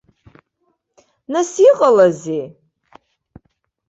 [1.31, 2.45] Нас иҟалазеи?